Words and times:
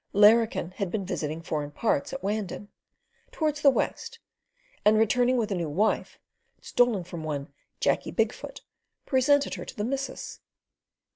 "Larrikin" 0.13 0.71
had 0.77 0.89
been 0.89 1.05
visiting 1.05 1.43
foreign 1.43 1.69
parts 1.69 2.11
at 2.11 2.23
Wandin, 2.23 2.69
towards 3.31 3.61
the 3.61 3.69
west, 3.69 4.17
and 4.83 4.97
returning 4.97 5.37
with 5.37 5.51
a 5.51 5.53
new 5.53 5.69
wife, 5.69 6.17
stolen 6.59 7.03
from 7.03 7.23
one 7.23 7.53
"Jacky 7.79 8.09
Big 8.09 8.33
Foot," 8.33 8.61
presented 9.05 9.53
her 9.53 9.63
to 9.65 9.75
the 9.77 9.83
missus. 9.85 10.39